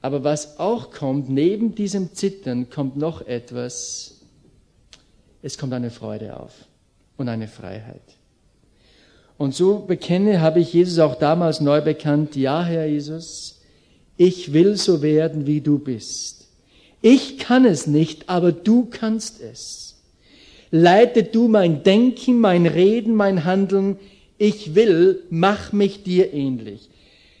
[0.00, 4.20] Aber was auch kommt, neben diesem Zittern kommt noch etwas.
[5.42, 6.52] Es kommt eine Freude auf
[7.16, 8.02] und eine Freiheit.
[9.36, 13.60] Und so bekenne, habe ich Jesus auch damals neu bekannt, ja, Herr Jesus,
[14.16, 16.48] ich will so werden, wie du bist.
[17.00, 19.93] Ich kann es nicht, aber du kannst es.
[20.76, 23.96] Leite du mein Denken, mein Reden, mein Handeln.
[24.38, 26.90] Ich will, mach mich dir ähnlich.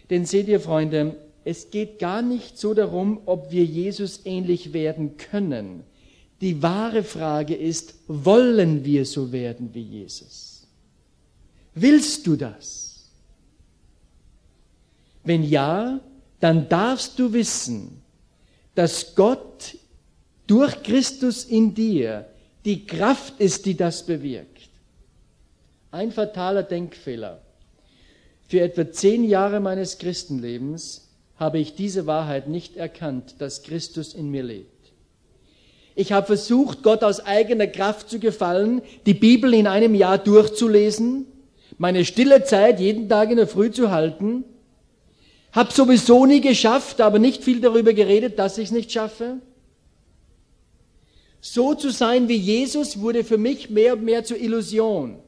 [0.08, 5.16] Denn seht ihr, Freunde, es geht gar nicht so darum, ob wir Jesus ähnlich werden
[5.16, 5.82] können.
[6.42, 10.68] Die wahre Frage ist, wollen wir so werden wie Jesus?
[11.74, 13.10] Willst du das?
[15.24, 15.98] Wenn ja,
[16.38, 18.00] dann darfst du wissen,
[18.76, 19.76] dass Gott
[20.46, 22.28] durch Christus in dir
[22.64, 24.68] die Kraft ist, die das bewirkt.
[25.90, 27.40] Ein fataler Denkfehler.
[28.48, 34.30] Für etwa zehn Jahre meines Christenlebens habe ich diese Wahrheit nicht erkannt, dass Christus in
[34.30, 34.70] mir lebt.
[35.94, 41.26] Ich habe versucht, Gott aus eigener Kraft zu gefallen, die Bibel in einem Jahr durchzulesen,
[41.78, 44.44] meine stille Zeit jeden Tag in der Früh zu halten,
[45.52, 49.38] habe sowieso nie geschafft, aber nicht viel darüber geredet, dass ich es nicht schaffe.
[51.46, 55.18] So zu sein wie Jesus wurde für mich mehr und mehr zur Illusion.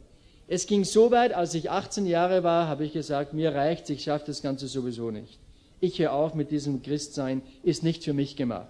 [0.49, 4.05] Es ging so weit, als ich 18 Jahre war, habe ich gesagt, mir reicht, ich
[4.05, 5.39] schaffe das Ganze sowieso nicht
[5.81, 8.69] ich höre auf mit diesem Christsein, ist nicht für mich gemacht.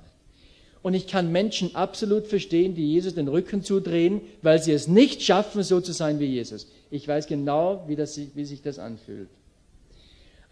[0.83, 5.23] Und ich kann Menschen absolut verstehen, die Jesus den Rücken zudrehen, weil sie es nicht
[5.23, 6.69] schaffen, so zu sein wie Jesus.
[6.91, 9.29] Ich weiß genau, wie, das, wie sich das anfühlt.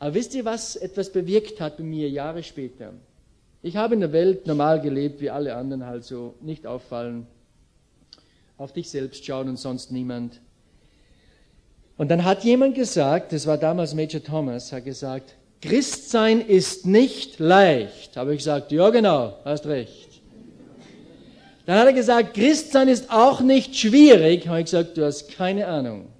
[0.00, 2.94] Aber wisst ihr, was etwas bewirkt hat bei mir Jahre später?
[3.64, 7.26] Ich habe in der Welt normal gelebt, wie alle anderen halt so, nicht auffallen,
[8.58, 10.42] auf dich selbst schauen und sonst niemand.
[11.96, 17.38] Und dann hat jemand gesagt, das war damals Major Thomas, hat gesagt, Christsein ist nicht
[17.38, 18.18] leicht.
[18.18, 20.20] Habe ich gesagt, ja genau, hast recht.
[21.64, 24.46] Dann hat er gesagt, Christsein ist auch nicht schwierig.
[24.46, 26.10] Habe ich gesagt, du hast keine Ahnung.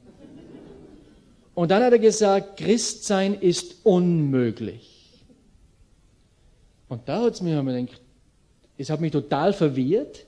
[1.52, 4.93] Und dann hat er gesagt, Christsein ist unmöglich.
[6.94, 8.00] Und da hat es mir gedacht,
[8.78, 10.26] es hat mich total verwirrt.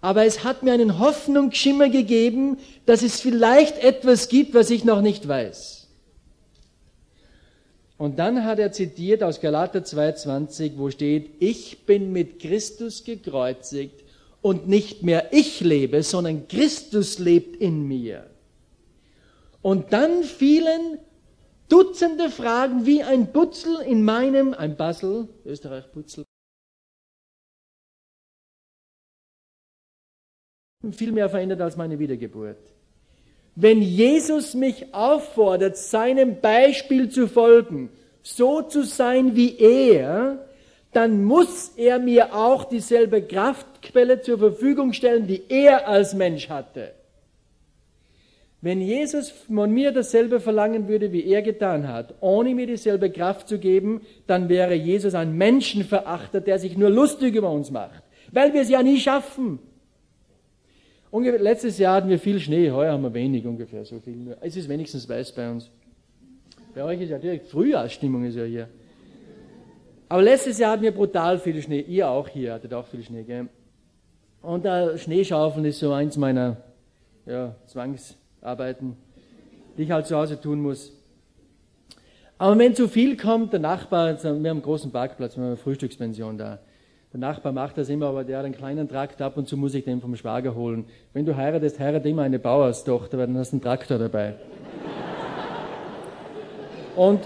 [0.00, 5.00] aber es hat mir einen Hoffnungsschimmer gegeben, dass es vielleicht etwas gibt, was ich noch
[5.00, 5.88] nicht weiß.
[7.96, 14.04] Und dann hat er zitiert aus Galater 2,20, wo steht, ich bin mit Christus gekreuzigt
[14.40, 18.30] und nicht mehr ich lebe, sondern Christus lebt in mir.
[19.62, 20.98] Und dann fielen
[21.68, 26.24] Dutzende Fragen wie ein Butzel in meinem, ein Basel, Österreich Butzel,
[30.92, 32.58] viel mehr verändert als meine Wiedergeburt.
[33.54, 37.90] Wenn Jesus mich auffordert, seinem Beispiel zu folgen,
[38.22, 40.48] so zu sein wie er,
[40.92, 46.94] dann muss er mir auch dieselbe Kraftquelle zur Verfügung stellen, die er als Mensch hatte.
[48.60, 53.46] Wenn Jesus von mir dasselbe verlangen würde, wie er getan hat, ohne mir dieselbe Kraft
[53.46, 58.52] zu geben, dann wäre Jesus ein Menschenverachter, der sich nur lustig über uns macht, weil
[58.52, 59.60] wir es ja nie schaffen.
[61.10, 64.36] Ungefähr, letztes Jahr hatten wir viel Schnee, heuer haben wir wenig ungefähr so viel.
[64.40, 65.70] Es ist wenigstens weiß bei uns.
[66.74, 68.68] Bei euch ist ja direkt Frühjahrsstimmung ist ja hier.
[70.08, 71.80] Aber letztes Jahr hatten wir brutal viel Schnee.
[71.80, 73.48] Ihr auch hier hattet auch viel Schnee, gell?
[74.42, 76.56] Und äh, Schneeschaufeln ist so eins meiner
[77.26, 77.54] ja,
[78.40, 78.96] Zwangsarbeiten,
[79.76, 80.92] die ich halt zu Hause tun muss.
[82.38, 85.56] Aber wenn zu viel kommt, der Nachbar, wir haben einen großen Parkplatz, wir haben eine
[85.56, 86.58] Frühstückspension da.
[87.12, 89.74] Der Nachbar macht das immer, aber der hat einen kleinen Traktor, ab und zu muss
[89.74, 90.84] ich den vom Schwager holen.
[91.14, 94.34] Wenn du heiratest, heirate immer eine Bauerstochter, weil dann hast du einen Traktor dabei.
[96.94, 97.20] Und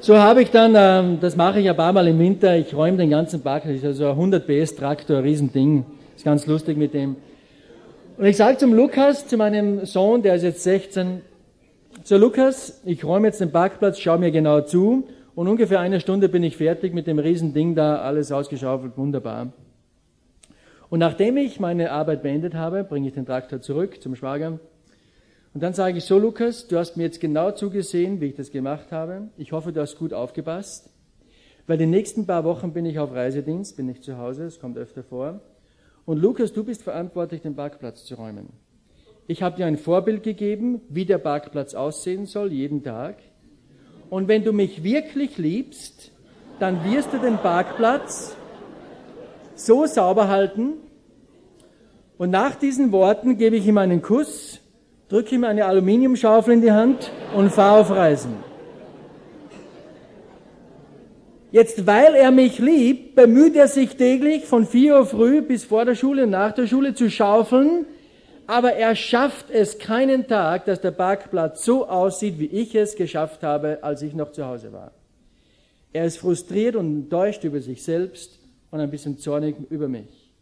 [0.00, 2.98] so habe ich dann, ähm, das mache ich ein paar Mal im Winter, ich räume
[2.98, 6.76] den ganzen Park, das ist also ein 100 PS Traktor, ein Riesending, ist ganz lustig
[6.76, 7.16] mit dem.
[8.16, 11.20] Und ich sage zum Lukas, zu meinem Sohn, der ist jetzt 16,
[12.04, 16.28] so Lukas, ich räume jetzt den Parkplatz, schau mir genau zu und ungefähr eine Stunde
[16.28, 19.52] bin ich fertig mit dem Riesending da, alles ausgeschaufelt, wunderbar.
[20.90, 24.60] Und nachdem ich meine Arbeit beendet habe, bringe ich den Traktor zurück zum Schwager.
[25.52, 28.52] Und dann sage ich so, Lukas, du hast mir jetzt genau zugesehen, wie ich das
[28.52, 29.22] gemacht habe.
[29.38, 30.88] Ich hoffe, du hast gut aufgepasst.
[31.66, 34.78] Weil die nächsten paar Wochen bin ich auf Reisedienst, bin ich zu Hause, es kommt
[34.78, 35.40] öfter vor.
[36.06, 38.50] Und Lukas, du bist verantwortlich, den Parkplatz zu räumen.
[39.26, 43.16] Ich habe dir ein Vorbild gegeben, wie der Parkplatz aussehen soll, jeden Tag.
[44.10, 46.12] Und wenn du mich wirklich liebst,
[46.60, 48.36] dann wirst du den Parkplatz
[49.54, 50.74] so sauber halten.
[52.18, 54.60] Und nach diesen Worten gebe ich ihm einen Kuss,
[55.08, 58.34] drücke ihm eine Aluminiumschaufel in die Hand und fahre auf Reisen.
[61.50, 65.84] Jetzt, weil er mich liebt, bemüht er sich täglich von 4 Uhr früh bis vor
[65.84, 67.86] der Schule nach der Schule zu schaufeln,
[68.46, 73.42] aber er schafft es keinen Tag, dass der Parkplatz so aussieht, wie ich es geschafft
[73.42, 74.92] habe, als ich noch zu Hause war.
[75.92, 80.32] Er ist frustriert und enttäuscht über sich selbst und ein bisschen zornig über mich.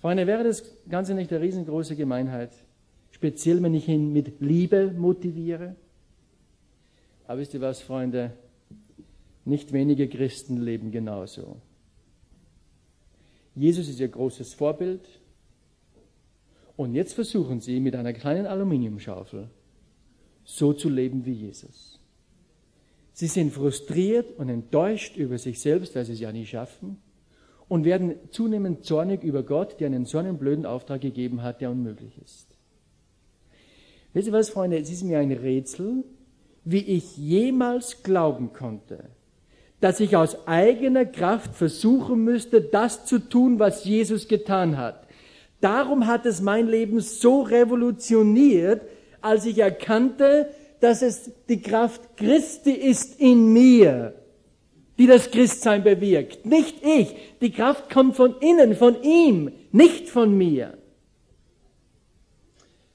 [0.00, 2.50] Freunde, wäre das Ganze nicht eine riesengroße Gemeinheit?
[3.10, 5.74] Speziell, wenn ich ihn mit Liebe motiviere?
[7.26, 8.32] Aber wisst ihr was, Freunde?
[9.48, 11.56] Nicht wenige Christen leben genauso.
[13.54, 15.00] Jesus ist ihr großes Vorbild.
[16.76, 19.48] Und jetzt versuchen sie mit einer kleinen Aluminiumschaufel
[20.44, 21.98] so zu leben wie Jesus.
[23.14, 26.98] Sie sind frustriert und enttäuscht über sich selbst, weil sie es ja nie schaffen
[27.68, 31.70] und werden zunehmend zornig über Gott, der ihnen so einen blöden Auftrag gegeben hat, der
[31.70, 32.46] unmöglich ist.
[34.12, 34.78] Wisst ihr was, Freunde?
[34.78, 36.04] Es ist mir ein Rätsel,
[36.64, 39.08] wie ich jemals glauben konnte,
[39.80, 45.06] dass ich aus eigener Kraft versuchen müsste, das zu tun, was Jesus getan hat.
[45.60, 48.82] Darum hat es mein Leben so revolutioniert,
[49.20, 54.14] als ich erkannte, dass es die Kraft Christi ist in mir,
[54.98, 56.46] die das Christsein bewirkt.
[56.46, 57.14] Nicht ich.
[57.40, 60.74] Die Kraft kommt von innen, von ihm, nicht von mir.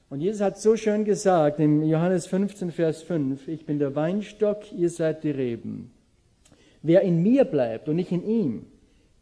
[0.10, 4.72] Und Jesus hat so schön gesagt in Johannes 15, Vers 5, ich bin der Weinstock,
[4.72, 5.93] ihr seid die Reben.
[6.84, 8.66] Wer in mir bleibt und ich in ihm,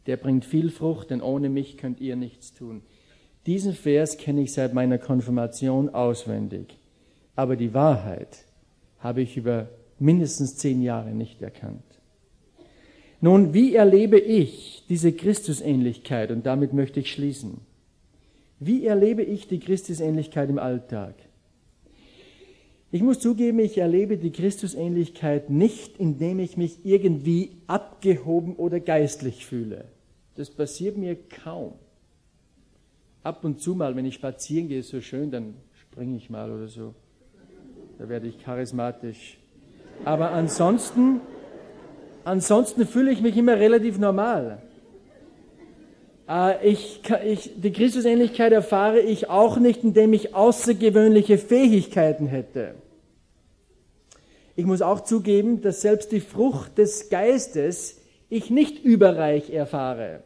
[0.06, 2.82] der bringt viel Frucht, denn ohne mich könnt ihr nichts tun.
[3.46, 6.76] Diesen Vers kenne ich seit meiner Konfirmation auswendig.
[7.34, 8.44] Aber die Wahrheit
[8.98, 11.82] habe ich über mindestens zehn Jahre nicht erkannt.
[13.20, 16.32] Nun, wie erlebe ich diese Christusähnlichkeit?
[16.32, 17.60] Und damit möchte ich schließen.
[18.58, 21.14] Wie erlebe ich die Christusähnlichkeit im Alltag?
[22.92, 29.46] Ich muss zugeben, ich erlebe die Christusähnlichkeit nicht, indem ich mich irgendwie abgehoben oder geistlich
[29.46, 29.86] fühle.
[30.36, 31.72] Das passiert mir kaum
[33.22, 36.50] ab und zu mal, wenn ich spazieren gehe, ist so schön, dann springe ich mal
[36.50, 36.94] oder so.
[37.98, 39.38] Da werde ich charismatisch.
[40.04, 41.20] Aber ansonsten,
[42.24, 44.62] ansonsten fühle ich mich immer relativ normal.
[46.28, 52.74] Äh, ich, ich, die Christusähnlichkeit erfahre ich auch nicht, indem ich außergewöhnliche Fähigkeiten hätte.
[54.54, 60.22] Ich muss auch zugeben, dass selbst die Frucht des Geistes ich nicht überreich erfahre.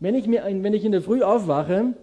[0.00, 1.94] Wenn ich, mir, wenn ich in der Früh aufwache,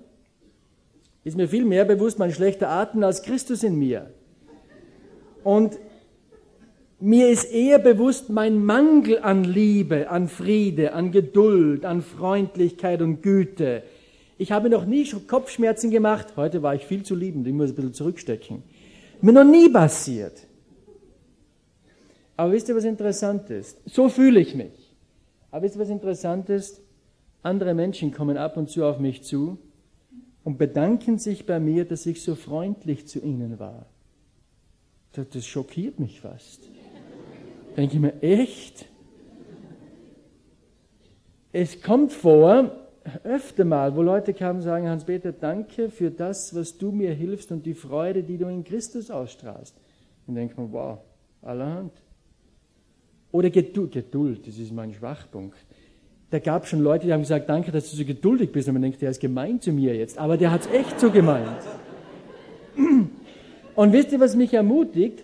[1.23, 4.11] ist mir viel mehr bewusst mein schlechter Atem als Christus in mir.
[5.43, 5.77] Und
[7.01, 13.21] mir ist eher bewusst mein Mangel an Liebe, an Friede, an Geduld, an Freundlichkeit und
[13.21, 13.83] Güte.
[14.37, 16.33] Ich habe noch nie Kopfschmerzen gemacht.
[16.35, 18.63] Heute war ich viel zu liebend, ich muss ein bisschen zurückstecken.
[19.21, 20.47] Mir noch nie passiert.
[22.37, 23.77] Aber wisst ihr, was interessant ist?
[23.85, 24.95] So fühle ich mich.
[25.51, 26.81] Aber wisst ihr, was interessant ist?
[27.43, 29.57] Andere Menschen kommen ab und zu auf mich zu
[30.43, 33.85] und bedanken sich bei mir, dass ich so freundlich zu ihnen war.
[35.13, 36.67] Das, das schockiert mich fast.
[37.77, 38.85] Denke ich mir, echt?
[41.53, 42.71] Es kommt vor,
[43.23, 47.51] öfter mal, wo Leute kamen und sagen, Hans-Peter, danke für das, was du mir hilfst
[47.51, 49.75] und die Freude, die du in Christus ausstrahlst.
[50.27, 50.99] Und denkt man, wow,
[51.41, 51.91] allerhand.
[53.31, 55.57] Oder Geduld, Geduld, das ist mein Schwachpunkt.
[56.29, 58.67] Da gab es schon Leute, die haben gesagt, danke, dass du so geduldig bist.
[58.67, 60.17] Und man denkt, der ist gemein zu mir jetzt.
[60.17, 61.61] Aber der hat es echt so gemeint.
[63.75, 65.23] Und wisst ihr, was mich ermutigt?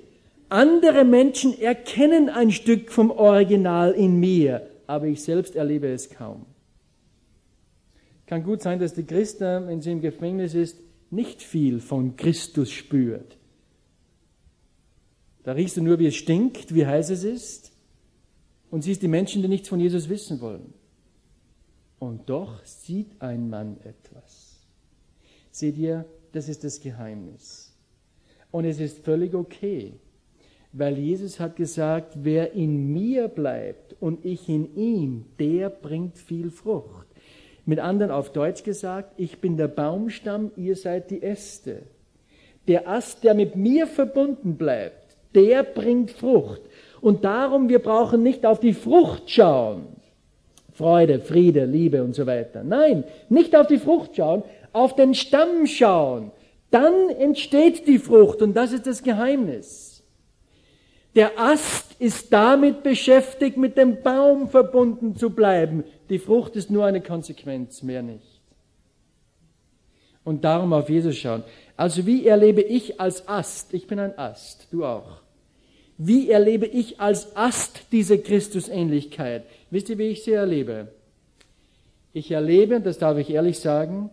[0.50, 6.45] Andere Menschen erkennen ein Stück vom Original in mir, aber ich selbst erlebe es kaum.
[8.26, 10.80] Kann gut sein, dass die Christa, wenn sie im Gefängnis ist,
[11.10, 13.38] nicht viel von Christus spürt.
[15.43, 17.72] Da riechst du nur, wie es stinkt, wie heiß es ist,
[18.70, 20.74] und siehst die Menschen, die nichts von Jesus wissen wollen.
[22.00, 24.60] Und doch sieht ein Mann etwas.
[25.52, 27.74] Seht ihr, das ist das Geheimnis.
[28.52, 30.00] Und es ist völlig okay,
[30.78, 36.51] weil Jesus hat gesagt, wer in mir bleibt und ich in ihm, der bringt viel
[36.51, 37.07] Frucht.
[37.65, 41.84] Mit anderen auf Deutsch gesagt, ich bin der Baumstamm, ihr seid die Äste.
[42.67, 46.61] Der Ast, der mit mir verbunden bleibt, der bringt Frucht.
[47.01, 49.88] Und darum, wir brauchen nicht auf die Frucht schauen.
[50.73, 52.63] Freude, Friede, Liebe und so weiter.
[52.63, 56.32] Nein, nicht auf die Frucht schauen, auf den Stamm schauen.
[56.69, 59.87] Dann entsteht die Frucht und das ist das Geheimnis.
[61.18, 65.84] Der Ast ist damit beschäftigt, mit dem Baum verbunden zu bleiben.
[66.11, 68.39] Die Frucht ist nur eine Konsequenz, mehr nicht.
[70.24, 71.43] Und darum auf Jesus schauen.
[71.76, 73.74] Also wie erlebe ich als Ast?
[73.74, 75.22] Ich bin ein Ast, du auch.
[75.97, 79.43] Wie erlebe ich als Ast diese Christusähnlichkeit?
[79.72, 80.89] Wisst ihr, wie ich sie erlebe?
[82.13, 84.11] Ich erlebe, das darf ich ehrlich sagen,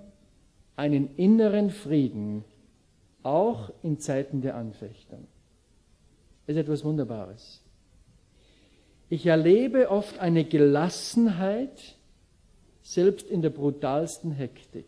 [0.74, 2.44] einen inneren Frieden,
[3.22, 5.26] auch in Zeiten der Anfechtung.
[6.46, 7.62] Ist etwas Wunderbares.
[9.08, 11.96] Ich erlebe oft eine Gelassenheit,
[12.82, 14.86] selbst in der brutalsten Hektik.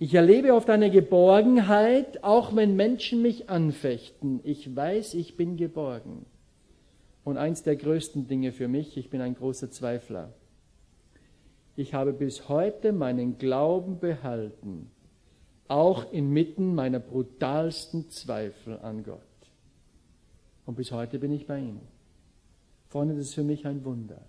[0.00, 4.40] Ich erlebe oft eine Geborgenheit, auch wenn Menschen mich anfechten.
[4.44, 6.24] Ich weiß, ich bin geborgen.
[7.24, 10.32] Und eins der größten Dinge für mich, ich bin ein großer Zweifler.
[11.74, 14.90] Ich habe bis heute meinen Glauben behalten,
[15.68, 19.20] auch inmitten meiner brutalsten Zweifel an Gott.
[20.66, 21.80] Und bis heute bin ich bei ihm.
[22.88, 24.20] Freunde, das ist für mich ein Wunder.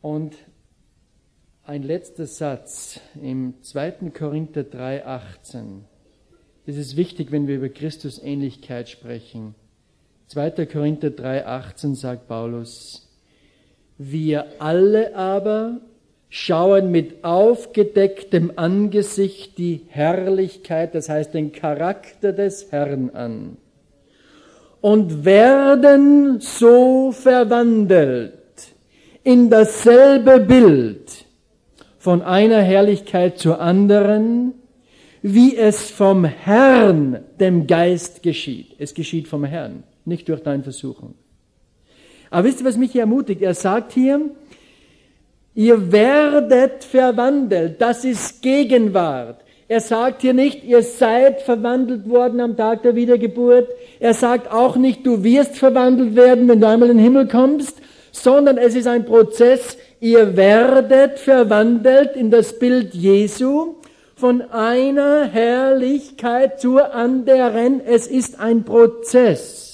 [0.00, 0.36] Und
[1.64, 4.10] ein letzter Satz im 2.
[4.10, 5.82] Korinther 3,18.
[6.66, 9.54] Das ist wichtig, wenn wir über Christus Ähnlichkeit sprechen.
[10.28, 10.66] 2.
[10.66, 13.08] Korinther 3,18 sagt Paulus,
[13.98, 15.80] wir alle aber
[16.34, 23.58] schauen mit aufgedecktem Angesicht die Herrlichkeit, das heißt den Charakter des Herrn an
[24.80, 28.32] und werden so verwandelt
[29.22, 31.26] in dasselbe Bild
[31.98, 34.54] von einer Herrlichkeit zur anderen,
[35.20, 38.74] wie es vom Herrn, dem Geist geschieht.
[38.78, 41.12] Es geschieht vom Herrn, nicht durch deine Versuchung.
[42.30, 43.42] Aber wisst ihr, was mich hier ermutigt?
[43.42, 44.30] Er sagt hier,
[45.54, 47.80] ihr werdet verwandelt.
[47.80, 49.42] Das ist Gegenwart.
[49.68, 53.68] Er sagt hier nicht, ihr seid verwandelt worden am Tag der Wiedergeburt.
[54.00, 57.78] Er sagt auch nicht, du wirst verwandelt werden, wenn du einmal in den Himmel kommst,
[58.10, 63.76] sondern es ist ein Prozess, ihr werdet verwandelt in das Bild Jesu
[64.14, 67.80] von einer Herrlichkeit zur anderen.
[67.80, 69.71] Es ist ein Prozess.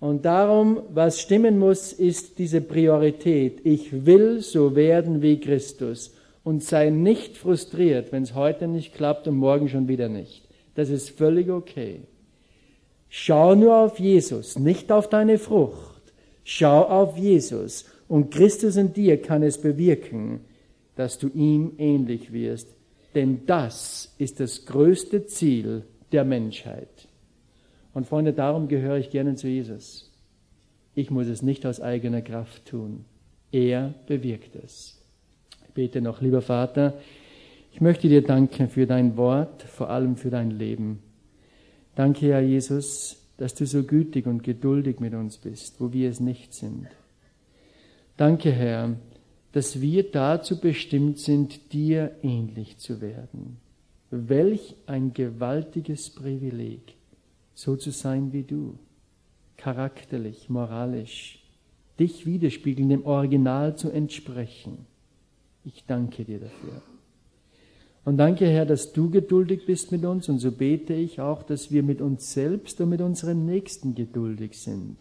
[0.00, 3.60] Und darum, was stimmen muss, ist diese Priorität.
[3.64, 9.28] Ich will so werden wie Christus und sei nicht frustriert, wenn es heute nicht klappt
[9.28, 10.48] und morgen schon wieder nicht.
[10.74, 12.00] Das ist völlig okay.
[13.10, 15.90] Schau nur auf Jesus, nicht auf deine Frucht
[16.52, 20.40] Schau auf Jesus und Christus in dir kann es bewirken,
[20.96, 22.68] dass du ihm ähnlich wirst.
[23.14, 27.08] Denn das ist das größte Ziel der Menschheit.
[27.92, 30.10] Und Freunde, darum gehöre ich gerne zu Jesus.
[30.94, 33.04] Ich muss es nicht aus eigener Kraft tun.
[33.52, 35.00] Er bewirkt es.
[35.66, 36.94] Ich bete noch, lieber Vater,
[37.72, 41.00] ich möchte dir danken für dein Wort, vor allem für dein Leben.
[41.94, 46.20] Danke, Herr Jesus, dass du so gütig und geduldig mit uns bist, wo wir es
[46.20, 46.88] nicht sind.
[48.16, 48.96] Danke, Herr,
[49.52, 53.58] dass wir dazu bestimmt sind, dir ähnlich zu werden.
[54.10, 56.94] Welch ein gewaltiges Privileg,
[57.60, 58.78] so zu sein wie du,
[59.58, 61.44] charakterlich, moralisch,
[61.98, 64.86] dich widerspiegeln, dem Original zu entsprechen.
[65.62, 66.80] Ich danke dir dafür.
[68.06, 70.30] Und danke, Herr, dass du geduldig bist mit uns.
[70.30, 74.58] Und so bete ich auch, dass wir mit uns selbst und mit unseren Nächsten geduldig
[74.58, 74.96] sind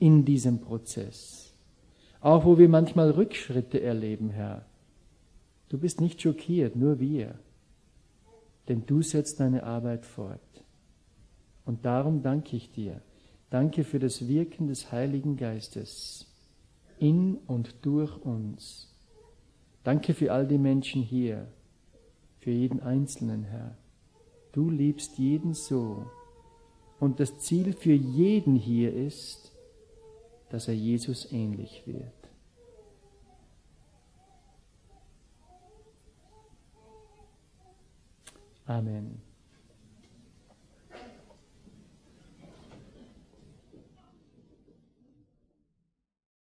[0.00, 1.52] in diesem Prozess.
[2.20, 4.66] Auch wo wir manchmal Rückschritte erleben, Herr.
[5.68, 7.36] Du bist nicht schockiert, nur wir.
[8.66, 10.40] Denn du setzt deine Arbeit fort.
[11.68, 13.02] Und darum danke ich dir.
[13.50, 16.26] Danke für das Wirken des Heiligen Geistes
[16.98, 18.96] in und durch uns.
[19.84, 21.46] Danke für all die Menschen hier
[22.38, 23.76] für jeden Einzelnen, Herr.
[24.52, 26.06] Du liebst jeden so.
[27.00, 29.52] Und das Ziel für jeden hier ist,
[30.48, 32.14] dass er Jesus ähnlich wird.
[38.64, 39.27] Amen.